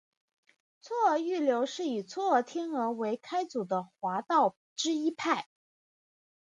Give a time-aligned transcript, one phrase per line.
[0.81, 5.47] 嵯峨御流是以嵯峨天皇为开祖的华道之一派。